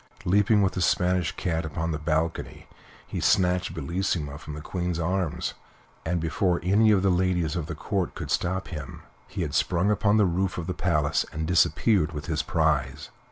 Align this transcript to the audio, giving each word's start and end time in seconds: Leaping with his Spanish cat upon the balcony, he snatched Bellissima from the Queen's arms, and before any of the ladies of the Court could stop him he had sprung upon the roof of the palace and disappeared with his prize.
Leaping 0.25 0.63
with 0.63 0.73
his 0.73 0.83
Spanish 0.83 1.31
cat 1.35 1.63
upon 1.63 1.91
the 1.91 1.99
balcony, 1.99 2.65
he 3.05 3.19
snatched 3.19 3.75
Bellissima 3.75 4.39
from 4.39 4.55
the 4.55 4.59
Queen's 4.61 4.97
arms, 4.97 5.53
and 6.03 6.19
before 6.19 6.59
any 6.63 6.89
of 6.89 7.03
the 7.03 7.11
ladies 7.11 7.55
of 7.55 7.67
the 7.67 7.75
Court 7.75 8.15
could 8.15 8.31
stop 8.31 8.69
him 8.69 9.03
he 9.27 9.43
had 9.43 9.53
sprung 9.53 9.91
upon 9.91 10.17
the 10.17 10.25
roof 10.25 10.57
of 10.57 10.65
the 10.65 10.73
palace 10.73 11.23
and 11.31 11.45
disappeared 11.45 12.13
with 12.13 12.25
his 12.25 12.41
prize. 12.41 13.11